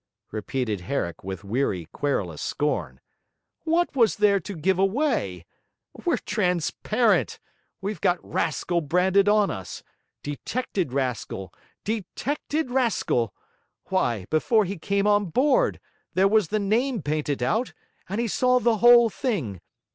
[0.31, 2.99] repeated Herrick with weary, querulous scorn.
[3.65, 5.45] 'What was there to give away?
[6.05, 7.39] We're transparent;
[7.81, 9.83] we've got rascal branded on us:
[10.23, 11.53] detected rascal
[11.83, 13.31] detected rascal!
[13.89, 15.79] Why, before he came on board,
[16.15, 17.71] there was the name painted out,
[18.09, 19.61] and he saw the whole thing.